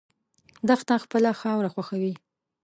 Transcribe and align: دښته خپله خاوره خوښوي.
دښته 0.67 0.95
خپله 1.03 1.31
خاوره 1.41 1.69
خوښوي. 1.73 2.13